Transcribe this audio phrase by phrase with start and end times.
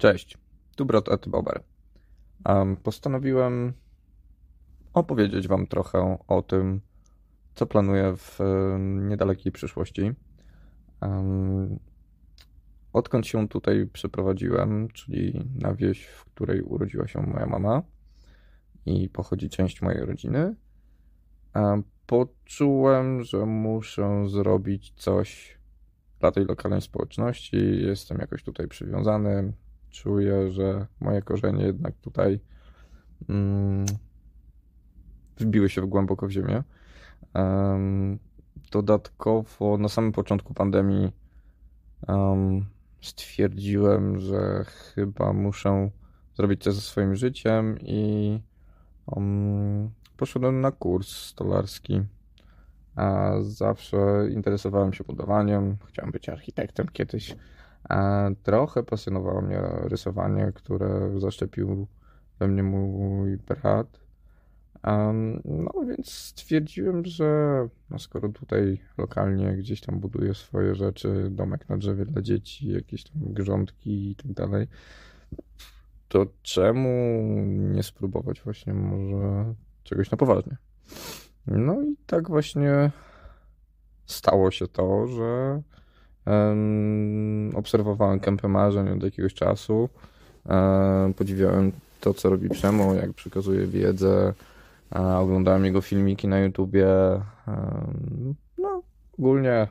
[0.00, 0.38] Cześć,
[0.76, 1.62] tu Brot Bober.
[2.48, 3.72] Um, postanowiłem
[4.94, 6.80] opowiedzieć Wam trochę o tym,
[7.54, 8.38] co planuję w
[8.78, 10.12] niedalekiej przyszłości.
[12.92, 17.82] Odkąd się tutaj przeprowadziłem, czyli na wieś, w której urodziła się moja mama
[18.86, 20.54] i pochodzi część mojej rodziny,
[22.06, 25.58] poczułem, że muszę zrobić coś
[26.20, 27.82] dla tej lokalnej społeczności.
[27.82, 29.52] Jestem jakoś tutaj przywiązany.
[29.90, 32.40] Czuję, że moje korzenie jednak tutaj
[33.28, 33.86] mm,
[35.38, 36.62] wbiły się głęboko w ziemię.
[37.34, 38.18] Um,
[38.70, 41.12] dodatkowo na samym początku pandemii
[42.08, 42.66] um,
[43.00, 45.90] stwierdziłem, że chyba muszę
[46.34, 48.40] zrobić coś ze swoim życiem i
[49.06, 52.02] um, poszedłem na kurs stolarski.
[52.96, 53.96] A zawsze
[54.30, 57.36] interesowałem się budowaniem, chciałem być architektem kiedyś.
[58.42, 61.86] Trochę pasjonowało mnie rysowanie, które zaszczepił
[62.38, 64.00] we mnie mój brat.
[65.44, 71.76] No więc stwierdziłem, że no skoro tutaj lokalnie gdzieś tam buduję swoje rzeczy, domek na
[71.76, 74.66] drzewie dla dzieci, jakieś tam grządki i tak dalej,
[76.08, 76.88] to czemu
[77.46, 80.56] nie spróbować właśnie może czegoś na poważnie?
[81.46, 82.90] No i tak właśnie
[84.06, 85.62] stało się to, że
[87.54, 89.88] obserwowałem kępę marzeń od jakiegoś czasu.
[91.16, 94.34] Podziwiałem to, co robi Przemo, jak przekazuje wiedzę.
[95.18, 96.86] Oglądałem jego filmiki na YouTubie.
[98.58, 98.82] no,
[99.18, 99.68] ogólnie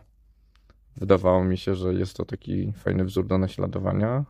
[0.97, 4.23] wydawało mi się, że jest to taki fajny wzór do naśladowania.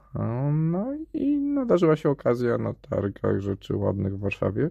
[0.54, 4.70] No i nadarzyła się okazja na targach rzeczy ładnych w Warszawie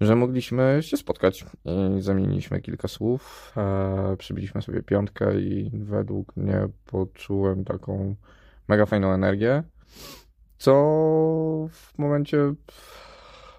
[0.00, 6.68] że mogliśmy się spotkać i zamieniliśmy kilka słów, e, przybiliśmy sobie piątkę i według mnie
[6.86, 8.14] poczułem taką
[8.68, 9.62] mega fajną energię,
[10.58, 10.72] co
[11.70, 12.54] w momencie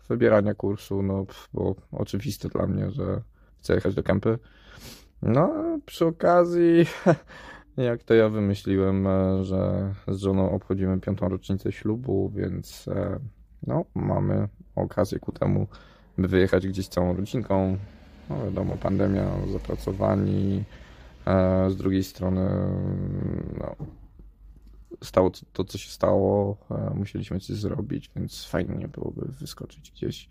[0.10, 3.22] wybierania kursu no, było oczywiste dla mnie, że
[3.60, 4.40] chcę jechać do kempy.
[5.22, 5.54] No,
[5.86, 6.86] przy okazji,
[7.78, 13.20] jak to ja wymyśliłem, e, że z żoną obchodzimy piątą rocznicę ślubu, więc e,
[13.68, 15.68] no, mamy okazję ku temu
[16.18, 17.78] by wyjechać gdzieś całą rodzinką.
[18.30, 20.64] No wiadomo, pandemia, zapracowani.
[21.28, 22.50] E, z drugiej strony,
[23.60, 23.76] no,
[25.04, 30.30] stało to, co się stało, e, musieliśmy coś zrobić, więc fajnie byłoby wyskoczyć gdzieś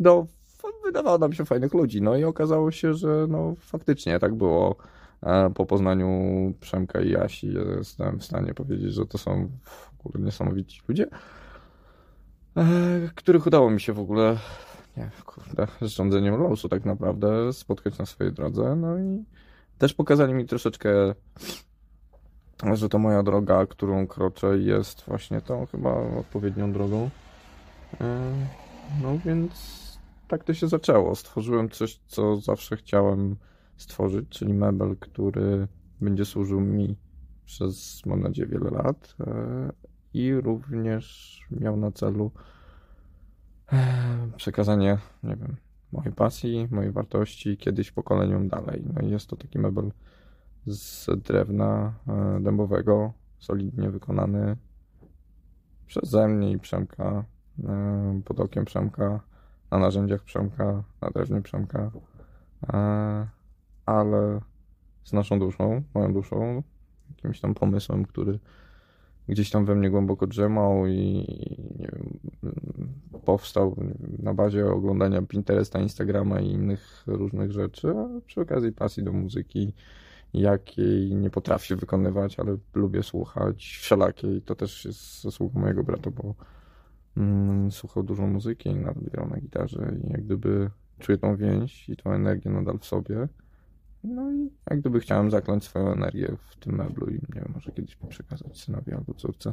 [0.00, 0.26] do,
[0.84, 2.02] wydawało nam się, fajnych ludzi.
[2.02, 4.76] No i okazało się, że no, faktycznie tak było.
[5.22, 6.08] E, po poznaniu
[6.60, 9.48] Przemka i Jasi jestem w stanie powiedzieć, że to są
[10.02, 11.06] w ogóle niesamowici ludzie,
[13.14, 14.38] których udało mi się w ogóle
[14.96, 18.76] nie, kurde, z rządzeniem losu tak naprawdę spotkać na swojej drodze.
[18.76, 19.24] No i
[19.78, 21.14] też pokazali mi troszeczkę,
[22.72, 27.10] że to moja droga, którą kroczę, jest właśnie tą chyba odpowiednią drogą.
[28.00, 28.32] E,
[29.02, 29.76] no więc
[30.28, 31.14] tak to się zaczęło.
[31.14, 33.36] Stworzyłem coś, co zawsze chciałem
[33.76, 35.68] stworzyć, czyli mebel, który
[36.00, 36.96] będzie służył mi
[37.44, 39.72] przez, mam nadzieję, wiele lat e,
[40.14, 42.30] i również miał na celu
[44.36, 45.56] przekazanie, nie wiem,
[45.92, 48.84] mojej pasji, mojej wartości kiedyś pokoleniom dalej.
[48.94, 49.92] No i jest to taki mebel
[50.66, 54.56] z drewna e, dębowego, solidnie wykonany
[55.86, 57.24] przeze mnie i Przemka,
[57.64, 59.20] e, pod okiem Przemka,
[59.70, 61.90] na narzędziach Przemka, na drewnie Przemka,
[62.72, 63.26] e,
[63.86, 64.40] ale
[65.04, 66.62] z naszą duszą, moją duszą,
[67.10, 68.38] jakimś tam pomysłem, który
[69.28, 71.26] gdzieś tam we mnie głęboko drzemał i
[71.78, 72.18] nie wiem,
[73.24, 73.76] powstał
[74.18, 79.72] na bazie oglądania Pinteresta, Instagrama i innych różnych rzeczy, a przy okazji pasji do muzyki,
[80.34, 84.42] jakiej nie potrafię wykonywać, ale lubię słuchać wszelakiej.
[84.42, 86.34] To też jest zasługa mojego brata, bo
[87.16, 91.96] mm, słuchał dużo muzyki, nawet grał na gitarze i jak gdyby czuję tą więź i
[91.96, 93.28] tą energię nadal w sobie.
[94.06, 97.72] No i jak gdyby chciałem zakląć swoją energię w tym meblu i nie wiem, może
[97.72, 99.52] kiedyś przekazać synowi albo córce.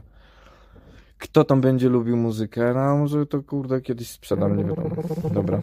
[1.17, 2.73] Kto tam będzie lubił muzykę?
[2.73, 4.89] No może to kurde kiedyś sprzedam, nie wiadomo.
[5.33, 5.61] Dobra.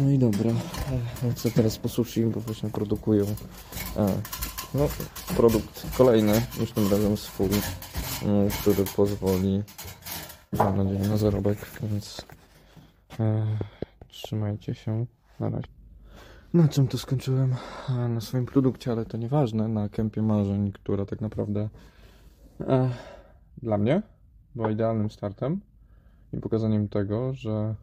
[0.00, 0.50] No i dobra.
[1.32, 3.24] Chcę teraz posłuchać, bo właśnie produkują.
[3.96, 4.06] A,
[4.74, 4.88] no,
[5.36, 7.48] produkt kolejny, już tym razem swój,
[8.22, 9.62] mm, który pozwoli,
[10.58, 12.24] mam nadzieję, na zarobek, więc
[13.20, 13.46] e,
[14.08, 15.06] trzymajcie się.
[15.40, 15.77] Na razie.
[16.54, 17.54] Na czym to skończyłem?
[18.08, 21.68] Na swoim produkcie, ale to nieważne, na kępie marzeń, która tak naprawdę
[22.60, 22.90] e,
[23.62, 24.02] dla mnie
[24.54, 25.60] była idealnym startem
[26.32, 27.74] i pokazaniem tego, że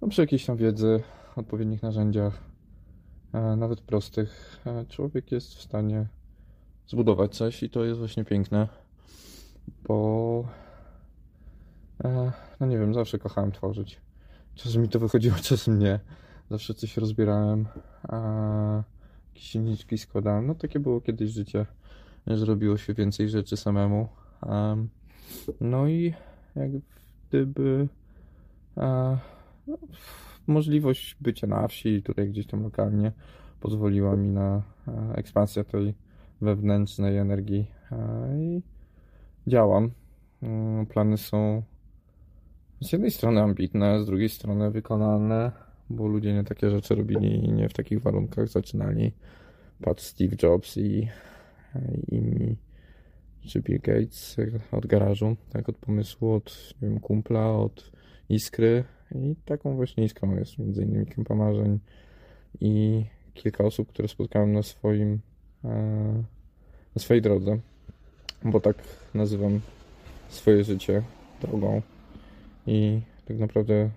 [0.00, 1.02] no, przy jakiejś tam wiedzy,
[1.36, 2.38] odpowiednich narzędziach,
[3.32, 6.06] e, nawet prostych, e, człowiek jest w stanie
[6.86, 8.68] zbudować coś i to jest właśnie piękne.
[9.88, 10.44] bo
[12.04, 14.00] e, no nie wiem, zawsze kochałem tworzyć.
[14.54, 16.00] Czasem mi to wychodziło, czasem nie.
[16.50, 17.66] Zawsze coś rozbierałem,
[18.02, 18.82] a
[19.28, 20.46] jakieś silniczki składałem.
[20.46, 21.66] No takie było kiedyś życie,
[22.26, 24.08] że robiło się więcej rzeczy samemu.
[24.42, 24.88] Em,
[25.60, 26.14] no i
[26.56, 26.70] jak
[27.28, 27.88] gdyby
[28.76, 29.18] e,
[29.66, 29.78] no,
[30.46, 33.12] możliwość bycia na wsi, tutaj gdzieś tam lokalnie,
[33.60, 35.94] pozwoliła mi na e, ekspansję tej
[36.40, 37.96] wewnętrznej energii e,
[38.38, 38.62] i
[39.46, 39.90] działam.
[40.42, 41.62] Mm, Plany są
[42.80, 45.52] z jednej strony ambitne, z drugiej strony wykonalne,
[45.90, 49.12] bo ludzie nie takie rzeczy robili i nie w takich warunkach zaczynali.
[49.82, 51.08] Patrz Steve Jobs i,
[52.08, 52.56] inni,
[53.46, 54.36] czy Bill Gates
[54.72, 57.92] od garażu, tak od pomysłu, od nie wiem, kumpla, od
[58.28, 58.84] iskry
[59.14, 61.78] i taką właśnie iskrą jest między innymi Kępa Marzeń
[62.60, 63.04] i
[63.34, 65.20] kilka osób, które spotkałem na swoim
[65.64, 65.68] e,
[66.96, 67.58] na swojej drodze,
[68.44, 68.76] bo tak
[69.14, 69.60] nazywam
[70.28, 71.02] swoje życie
[71.40, 71.82] drogą
[72.66, 73.90] i tak naprawdę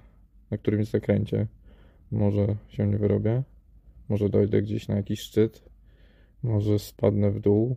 [0.52, 1.48] na którymś zakręcie
[2.12, 3.44] może się nie wyrobię,
[4.10, 5.70] może dojdę gdzieś na jakiś szczyt,
[6.44, 7.76] może spadnę w dół,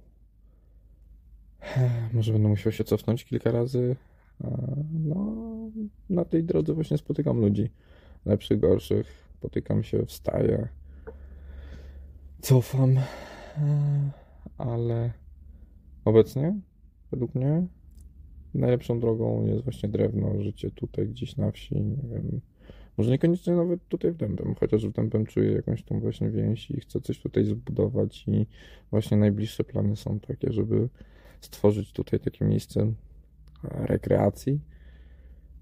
[2.12, 3.96] może będę musiał się cofnąć kilka razy.
[4.92, 5.32] No,
[6.10, 7.70] na tej drodze właśnie spotykam ludzi,
[8.26, 10.68] lepszych, gorszych, spotykam się, wstaję,
[12.40, 12.96] cofam,
[14.58, 15.12] ale
[16.04, 16.60] obecnie,
[17.10, 17.66] według mnie,
[18.54, 22.40] najlepszą drogą jest właśnie drewno, życie tutaj gdzieś na wsi, nie wiem,
[22.98, 26.80] może niekoniecznie nawet tutaj w Dębem, chociaż w Dębem czuję jakąś tą właśnie więź i
[26.80, 28.46] chcę coś tutaj zbudować i
[28.90, 30.88] właśnie najbliższe plany są takie, żeby
[31.40, 32.92] stworzyć tutaj takie miejsce
[33.62, 34.60] rekreacji,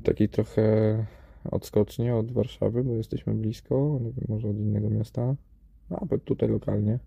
[0.02, 1.06] takiej trochę
[1.50, 5.36] odskocznie od Warszawy, bo jesteśmy blisko, nie wiem, może od innego miasta,
[5.90, 6.98] nawet tutaj lokalnie,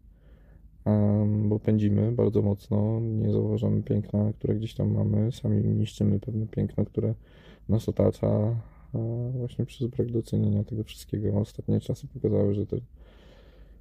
[1.44, 6.86] bo pędzimy bardzo mocno, nie zauważamy piękna, które gdzieś tam mamy, sami niszczymy pewne piękno,
[6.86, 7.14] które
[7.70, 8.56] nas otacza,
[9.32, 11.40] właśnie przez brak docenienia tego wszystkiego.
[11.40, 12.78] Ostatnie czasy pokazały, że te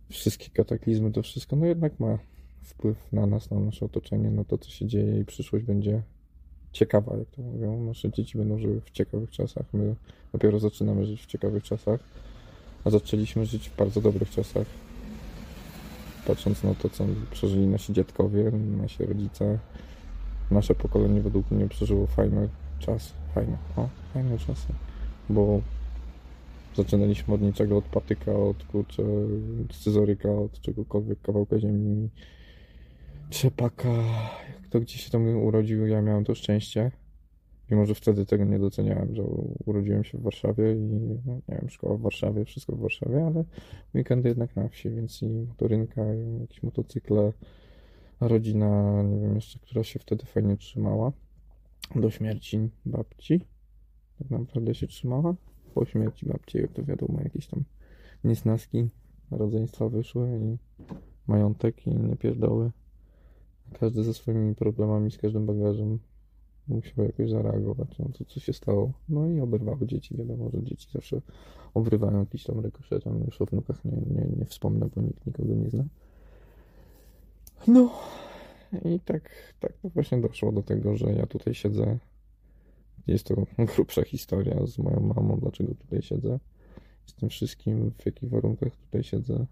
[0.09, 2.19] wszystkie kataklizmy, to wszystko, no jednak ma
[2.63, 6.03] wpływ na nas, na nasze otoczenie, na to, co się dzieje i przyszłość będzie
[6.73, 7.85] ciekawa, jak to mówią.
[7.85, 9.95] Nasze dzieci będą żyły w ciekawych czasach, my
[10.33, 12.01] dopiero zaczynamy żyć w ciekawych czasach,
[12.85, 14.67] a zaczęliśmy żyć w bardzo dobrych czasach.
[16.27, 19.59] Patrząc na to, co przeżyli nasi dziadkowie, nasi rodzice,
[20.51, 22.49] nasze pokolenie według mnie przeżyło fajny
[22.79, 24.67] czas, fajne, o, fajne czasy,
[25.29, 25.61] bo
[26.77, 29.03] zaczynaliśmy od niczego, od patyka, od kurczę,
[29.71, 32.09] scyzoryka, od czegokolwiek, kawałka ziemi,
[33.31, 34.05] trzepaka,
[34.71, 36.91] to gdzieś się tam urodził, ja miałem to szczęście,
[37.71, 39.23] mimo że wtedy tego nie doceniałem, że
[39.67, 40.77] urodziłem się w Warszawie i
[41.27, 43.45] no, nie wiem, szkoła w Warszawie, wszystko w Warszawie, ale
[43.95, 47.33] weekendy jednak na wsi, więc i motorynka, i jakieś motocykle,
[48.21, 51.13] rodzina, nie wiem jeszcze, która się wtedy fajnie trzymała.
[51.97, 53.41] Do śmierci babci,
[54.23, 55.35] tak naprawdę się trzymała,
[55.75, 57.65] po śmierci babci, jak to wiadomo, jakieś tam
[58.25, 58.89] niesnaski
[59.31, 60.59] rodzeństwa wyszły i
[61.27, 62.71] majątek i inne pierdoły.
[63.81, 65.99] Każdy ze swoimi problemami, z każdym bagażem
[66.69, 68.93] musiał jakoś zareagować na to, co się stało.
[69.09, 70.17] No i oberwały dzieci.
[70.17, 71.21] Wiadomo, że dzieci zawsze
[71.75, 73.25] obrywają jakiś tam rykoszetem.
[73.25, 75.85] Już o wnukach nie, nie, nie wspomnę, bo nikt nikogo nie zna.
[77.67, 77.91] No
[78.85, 79.31] i tak,
[79.61, 81.99] tak właśnie doszło do tego, że ja tutaj siedzę.
[83.07, 83.35] Jest to
[83.75, 86.39] grubsza historia z moją mamą, dlaczego tutaj siedzę.
[87.07, 89.47] Z tym wszystkim, w jakich warunkach tutaj siedzę.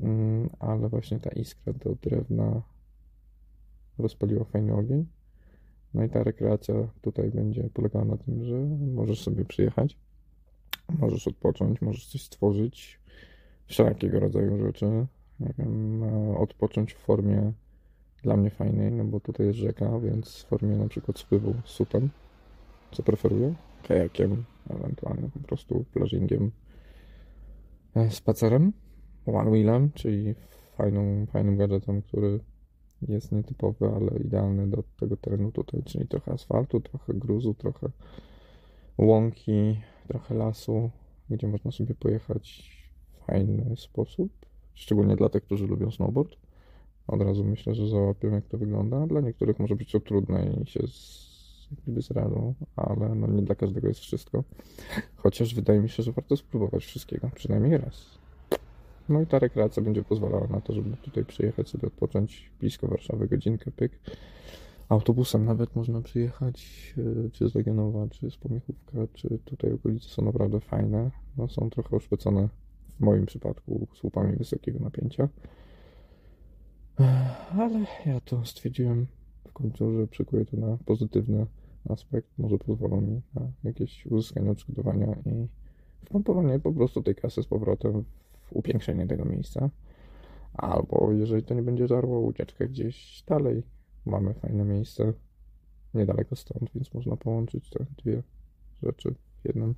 [0.00, 2.62] Mm, ale właśnie ta iskra do drewna
[3.98, 5.06] rozpaliła fajny ogień.
[5.94, 8.54] No i ta rekreacja tutaj będzie polegała na tym, że
[8.94, 9.96] możesz sobie przyjechać,
[10.98, 13.00] możesz odpocząć, możesz coś stworzyć,
[13.66, 15.06] wszelkiego rodzaju rzeczy.
[15.40, 17.52] Wiem, e, odpocząć w formie
[18.22, 21.70] dla mnie fajnej, no bo tutaj jest rzeka, więc w formie na przykład spływu z
[21.70, 22.10] sutem,
[22.96, 23.54] co preferuję,
[23.88, 26.50] kajakiem, ewentualnie po prostu plażingiem,
[27.94, 28.72] e, spacerem,
[29.26, 30.34] one wheelem, czyli
[30.76, 32.40] fajną, fajnym gadżetem, który
[33.08, 37.88] jest nietypowy, ale idealny do tego terenu tutaj, czyli trochę asfaltu, trochę gruzu, trochę
[38.98, 40.90] łąki, trochę lasu,
[41.30, 42.70] gdzie można sobie pojechać
[43.12, 44.32] w fajny sposób,
[44.74, 46.36] szczególnie dla tych, którzy lubią snowboard.
[47.06, 49.06] Od razu myślę, że załapią, jak to wygląda.
[49.06, 50.80] Dla niektórych może być to trudne i się
[51.70, 54.44] jakby zradzą, ale no nie dla każdego jest wszystko.
[55.16, 58.18] Chociaż wydaje mi się, że warto spróbować wszystkiego, przynajmniej raz.
[59.08, 63.28] No i ta rekreacja będzie pozwalała na to, żeby tutaj przyjechać sobie odpocząć blisko Warszawy,
[63.28, 63.92] godzinkę pyk.
[64.88, 66.94] Autobusem nawet można przyjechać,
[67.26, 71.10] e, czy z Legionowa, czy z Pomiechówka, czy tutaj okolice są naprawdę fajne.
[71.36, 72.48] No, są trochę oszpecone
[72.96, 75.28] w moim przypadku słupami wysokiego napięcia.
[77.58, 79.06] Ale ja to stwierdziłem
[79.56, 81.46] końcu, że przykuję to na pozytywny
[81.88, 85.48] aspekt, może pozwolą mi na jakieś uzyskanie odszkodowania i
[86.06, 88.04] wpompowanie po prostu tej kasy z powrotem
[88.42, 89.70] w upiększenie tego miejsca.
[90.54, 93.62] Albo jeżeli to nie będzie żarło, ucieczkę gdzieś dalej.
[94.06, 95.12] Mamy fajne miejsce
[95.94, 98.22] niedaleko stąd, więc można połączyć te dwie
[98.82, 99.74] rzeczy w jednym.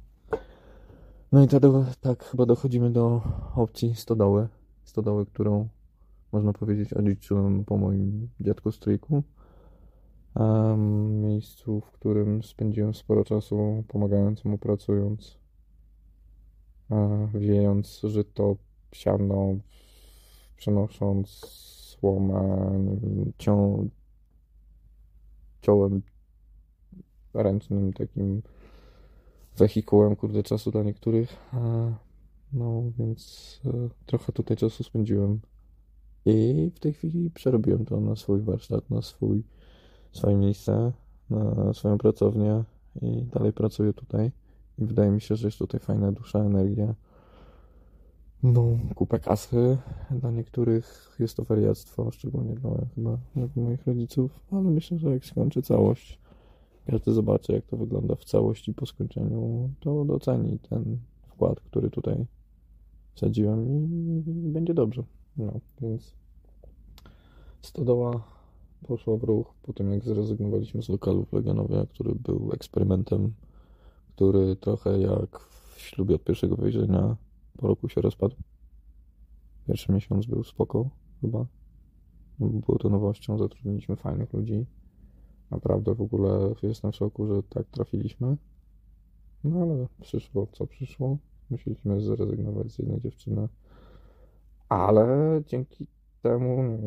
[1.33, 1.63] No i tak,
[2.01, 3.23] tak chyba dochodzimy do
[3.55, 4.49] opcji stodoły.
[4.85, 5.69] Stodoły, którą
[6.33, 9.23] można powiedzieć odziedziczyłem po moim dziadku stryjku.
[11.11, 15.39] Miejscu, w którym spędziłem sporo czasu pomagając mu pracując,
[17.35, 18.57] wiejąc żyto,
[18.93, 19.57] siano,
[20.57, 21.29] przenosząc
[21.99, 22.71] słomę,
[23.39, 23.89] cią,
[25.63, 26.03] ciołem
[27.35, 28.43] ręcznym takim
[29.57, 31.37] wehikułem, kurde, czasu dla niektórych.
[32.53, 35.41] No, więc e, trochę tutaj czasu spędziłem.
[36.25, 39.43] I w tej chwili przerobiłem to na swój warsztat, na swój,
[40.13, 40.93] swoje miejsce,
[41.31, 42.65] na swoją pracownię
[43.03, 44.33] i dalej pracuję tutaj.
[44.79, 46.95] I wydaje mi się, że jest tutaj fajna dusza, energia.
[48.43, 49.79] No, kupę kasy.
[50.11, 55.25] Dla niektórych jest to wariactwo, szczególnie dla chyba dla moich rodziców, ale myślę, że jak
[55.25, 56.19] skończy całość,
[56.87, 60.99] każdy zobaczy, jak to wygląda w całości po skończeniu, to doceni ten
[61.29, 62.27] wkład, który tutaj
[63.15, 64.23] wsadziłem i
[64.53, 65.03] będzie dobrze.
[65.37, 66.15] No, więc
[67.63, 68.38] stodoła
[68.87, 73.35] poszła w ruch po tym, jak zrezygnowaliśmy z lokalu w który był eksperymentem,
[74.15, 77.17] który trochę jak w ślubie od pierwszego wejrzenia
[77.59, 78.37] po roku się rozpadł.
[79.67, 81.47] Pierwszy miesiąc był spoko, chyba.
[82.41, 84.67] Było to nowością, zatrudniliśmy fajnych ludzi.
[85.51, 88.37] Naprawdę w ogóle jestem w szoku, że tak trafiliśmy.
[89.45, 91.19] No ale przyszło co przyszło.
[91.51, 93.49] Musieliśmy zrezygnować z jednej dziewczyny.
[94.69, 95.87] Ale dzięki
[96.23, 96.79] temu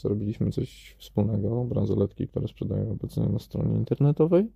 [0.00, 1.64] zrobiliśmy coś wspólnego.
[1.64, 4.50] Bransoletki, które sprzedają obecnie na stronie internetowej.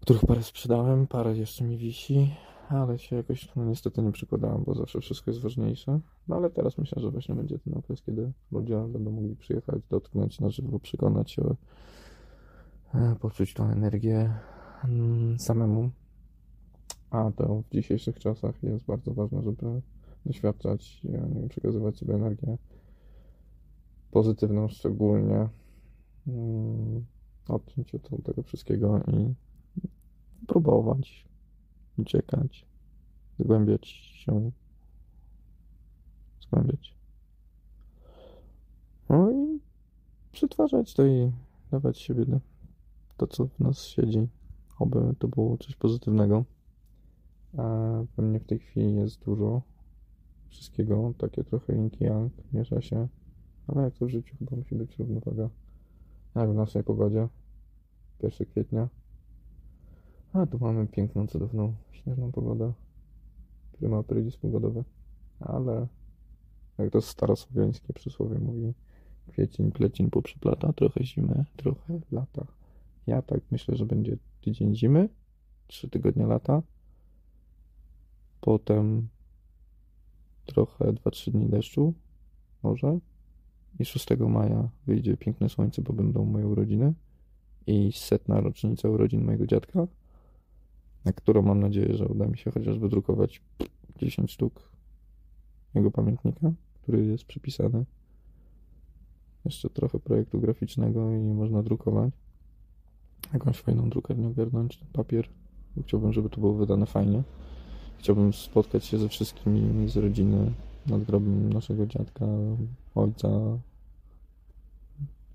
[0.00, 2.30] Których parę sprzedałem, parę jeszcze mi wisi
[2.68, 6.00] ale się jakoś no, niestety nie przykładałem, bo zawsze wszystko jest ważniejsze.
[6.28, 10.40] No ale teraz myślę, że właśnie będzie ten okres, kiedy ludzie będą mogli przyjechać, dotknąć
[10.40, 11.42] na żywo, przekonać się,
[12.94, 14.34] e, poczuć tą energię
[14.84, 15.90] mm, samemu.
[17.10, 19.82] A to w dzisiejszych czasach jest bardzo ważne, żeby
[20.26, 22.58] doświadczać, nie wiem, przekazywać sobie energię
[24.10, 25.48] pozytywną szczególnie,
[26.26, 27.04] mm,
[27.48, 29.34] odciąć od tego wszystkiego i
[30.46, 31.28] próbować
[31.98, 32.66] uciekać,
[33.38, 34.50] zgłębiać się,
[36.40, 36.94] zgłębiać.
[39.08, 39.60] No i
[40.32, 41.32] przetwarzać to i
[41.70, 42.24] dawać siebie
[43.16, 44.28] to, co w nas siedzi,
[44.78, 46.44] oby to było coś pozytywnego.
[47.58, 47.62] A
[48.16, 49.62] we mnie w tej chwili jest dużo
[50.48, 53.08] wszystkiego, takie trochę yin yang, miesza się,
[53.68, 55.48] ale jak to w życiu chyba musi być równowaga.
[56.34, 57.28] Jak w naszej pogodzie,
[58.22, 58.88] 1 kwietnia,
[60.32, 62.72] a tu mamy piękną, cudowną, śnieżną pogodę.
[63.72, 64.84] Prima aprilis pogodowy.
[65.40, 65.86] Ale
[66.78, 68.74] jak to starosłowiańskie przysłowie mówi,
[69.28, 72.46] kwiecień, plecień poprzyplata, trochę zimy, trochę lata.
[73.06, 75.08] Ja tak myślę, że będzie tydzień zimy,
[75.66, 76.62] trzy tygodnie lata,
[78.40, 79.08] potem
[80.46, 81.94] trochę 2-3 dni deszczu,
[82.62, 82.98] może,
[83.78, 86.92] i 6 maja wyjdzie piękne słońce, bo będą moje urodziny
[87.66, 89.86] i setna rocznica urodzin mojego dziadka
[91.08, 93.42] na którą mam nadzieję, że uda mi się chociaż wydrukować
[93.96, 94.70] 10 sztuk
[95.74, 97.84] jego pamiętnika, który jest przypisany.
[99.44, 102.12] Jeszcze trochę projektu graficznego i można drukować.
[103.32, 105.28] Jakąś fajną drukarnię ogarnąć, ten papier.
[105.82, 107.22] Chciałbym, żeby to było wydane fajnie.
[107.98, 110.52] Chciałbym spotkać się ze wszystkimi z rodziny
[110.86, 112.26] nad grobem naszego dziadka,
[112.94, 113.28] ojca,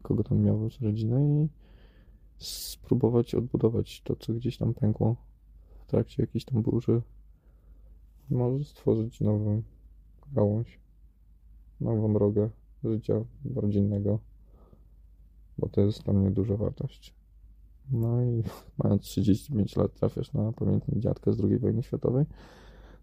[0.04, 1.48] kogo tam miał z rodziny i
[2.38, 5.16] spróbować odbudować to, co gdzieś tam pękło
[5.80, 7.02] w trakcie jakiejś tam burzy
[8.30, 9.62] może stworzyć nową
[10.32, 10.80] gałąź,
[11.82, 12.50] nową drogę
[12.84, 13.14] życia
[13.56, 14.20] rodzinnego,
[15.58, 17.14] bo to jest dla mnie duża wartość.
[17.92, 18.44] No i
[18.84, 22.26] mając 35 lat trafiasz na pamiętnik dziadka z II wojny światowej,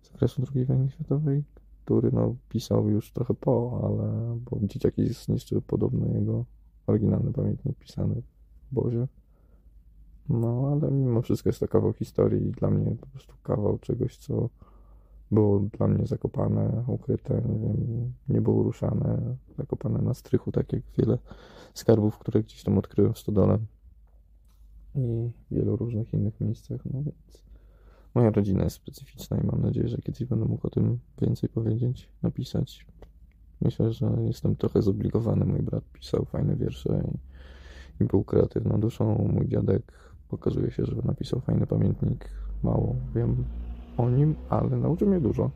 [0.02, 1.44] z okresu II wojny światowej,
[1.84, 6.44] który no pisał już trochę po, ale bo dzieciaki zniszczyły podobno jego
[6.90, 8.22] oryginalny pamiętnik pisany
[8.72, 9.06] w obozie.
[10.28, 14.16] No, ale mimo wszystko jest to kawał historii i dla mnie po prostu kawał czegoś,
[14.16, 14.48] co
[15.30, 20.82] było dla mnie zakopane, ukryte, nie wiem, nie było ruszane, zakopane na strychu, tak jak
[20.98, 21.18] wiele
[21.74, 23.58] skarbów, które gdzieś tam odkryłem w stodole
[24.94, 27.42] i wielu różnych innych miejscach, no więc
[28.14, 32.08] moja rodzina jest specyficzna i mam nadzieję, że kiedyś będę mógł o tym więcej powiedzieć,
[32.22, 32.86] napisać.
[33.62, 37.18] Myślę, że jestem trochę zobligowany, mój brat pisał fajne wiersze i
[38.00, 39.28] i był kreatywną duszą.
[39.34, 39.92] Mój dziadek
[40.28, 42.30] pokazuje się, że napisał fajny pamiętnik.
[42.62, 43.44] Mało wiem
[43.96, 45.50] o nim, ale nauczył mnie dużo.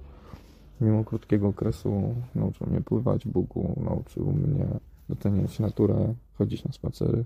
[0.81, 4.67] Mimo krótkiego okresu nauczył mnie pływać w Bugu, nauczył mnie
[5.09, 7.25] doceniać naturę, chodzić na spacery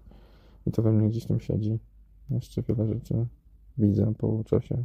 [0.66, 1.78] i to we mnie gdzieś tam siedzi.
[2.30, 3.26] Jeszcze wiele rzeczy
[3.78, 4.84] widzę po czasie,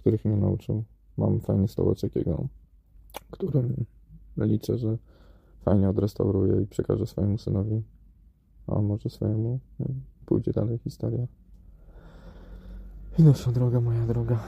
[0.00, 0.84] których mnie nauczył.
[1.16, 2.48] Mam fajny stołeczek jego,
[3.30, 3.84] którym
[4.46, 4.98] liczę, że
[5.64, 7.82] fajnie odrestauruję i przekażę swojemu synowi,
[8.66, 9.60] a może swojemu
[10.26, 11.26] pójdzie dalej historia.
[13.18, 14.38] I nasza droga, moja droga.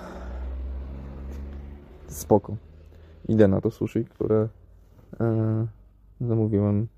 [2.08, 2.56] Spoko.
[3.28, 4.48] Idę na to sushi, które
[5.20, 5.66] e,
[6.20, 6.88] zamówiłem.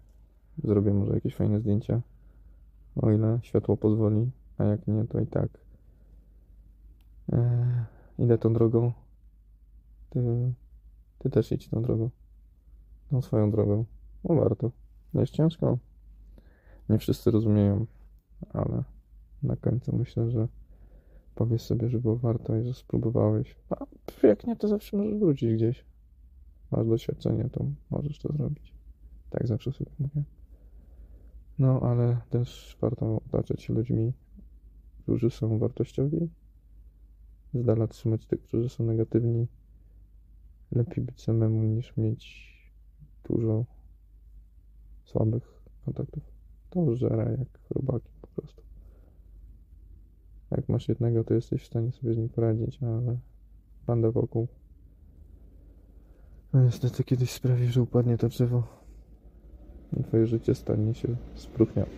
[0.65, 2.01] Zrobię może jakieś fajne zdjęcia.
[2.97, 5.49] O ile światło pozwoli, a jak nie, to i tak.
[7.33, 7.85] E,
[8.19, 8.93] idę tą drogą.
[10.11, 10.53] Ty,
[11.19, 12.11] ty też idź tą drogą.
[13.11, 13.85] Tą swoją drogą.
[14.25, 14.71] No warto.
[15.15, 15.79] Jest ciężko.
[16.89, 17.87] Nie wszyscy rozumieją,
[18.53, 18.85] ale
[19.43, 20.49] na końcu myślę, że
[21.35, 23.57] powiesz sobie, że było warto i że spróbowałeś.
[23.71, 23.87] A
[24.27, 25.85] jak nie, to zawsze możesz wrócić gdzieś.
[26.71, 28.75] Masz doświadczenie, to możesz to zrobić.
[29.31, 30.23] Tak zawsze sobie mówię.
[31.59, 34.13] No, ale też warto otaczać się ludźmi,
[34.99, 36.31] którzy są wartościowi.
[37.55, 39.47] Z dala trzymać tych, którzy są negatywni.
[40.73, 42.54] Lepiej być samemu niż mieć
[43.29, 43.65] dużo
[45.05, 46.23] słabych kontaktów.
[46.71, 48.63] To żera jak robaki po prostu.
[50.51, 53.19] Jak masz jednego, to jesteś w stanie sobie z nim poradzić, ale
[53.87, 54.49] banda wokół.
[56.53, 58.63] No niestety kiedyś sprawi, że upadnie to drzewo.
[60.01, 61.91] I twoje życie stanie się spróchniałe.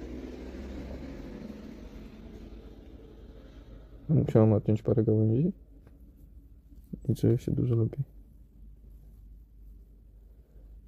[4.09, 5.53] Musiałem odciąć parę gałęzi
[7.09, 8.16] i czuję się dużo lepiej.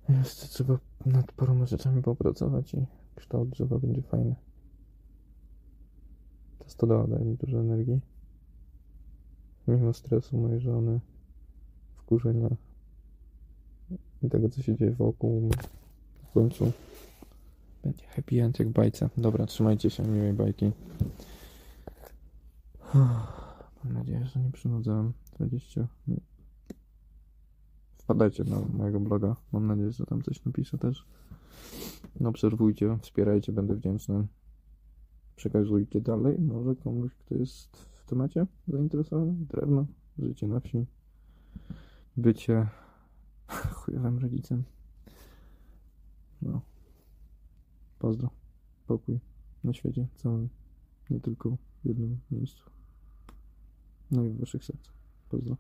[0.09, 4.35] Jeszcze trzeba nad paroma rzeczami popracować i kształt drzewa będzie fajny.
[6.59, 8.01] Ta stodoła daje mi dużo energii.
[9.69, 11.01] Mimo stresu mojej żony,
[11.95, 12.49] wkurzenia
[14.23, 15.51] i tego, co się dzieje wokół,
[16.29, 16.73] w końcu
[17.83, 19.09] będzie happy end jak bajce.
[19.17, 20.71] Dobra, trzymajcie się, miłej bajki.
[23.85, 26.38] Mam nadzieję, że nie przynudzałem 20 minut.
[28.09, 29.37] Wpadajcie na mojego bloga.
[29.53, 31.07] Mam nadzieję, że tam coś napiszę też.
[32.21, 34.27] No, obserwujcie, wspierajcie, będę wdzięczny.
[35.37, 39.33] Przekazujcie dalej, może komuś, kto jest w temacie zainteresowany.
[39.33, 39.87] Drewno,
[40.19, 40.87] życie na wsi,
[42.17, 42.69] bycie
[43.75, 44.65] chujowym rodzicem.
[46.43, 46.61] No.
[47.99, 48.31] Pozdro.
[48.87, 49.21] Pokój
[49.65, 50.49] na świecie całym,
[51.11, 52.65] nie tylko w jednym miejscu.
[54.11, 54.95] No i w waszych sercach.
[55.29, 55.57] Pozdro.